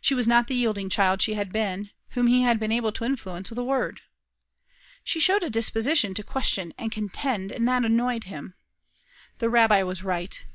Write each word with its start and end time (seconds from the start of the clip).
She 0.00 0.14
was 0.14 0.26
not 0.26 0.46
the 0.48 0.54
yielding 0.56 0.88
child 0.88 1.20
she 1.20 1.34
had 1.34 1.52
been, 1.52 1.90
whom 2.12 2.26
he 2.26 2.40
had 2.40 2.58
been 2.58 2.72
able 2.72 2.90
to 2.92 3.04
influence 3.04 3.50
with 3.50 3.58
a 3.58 3.62
word. 3.62 4.00
She 5.04 5.20
showed 5.20 5.42
a 5.42 5.50
disposition 5.50 6.14
to 6.14 6.22
question 6.22 6.72
and 6.78 6.90
contend, 6.90 7.50
that 7.50 7.84
annoyed 7.84 8.24
him. 8.24 8.54
The 9.40 9.50
rabbi 9.50 9.82
was 9.82 10.02
right. 10.02 10.42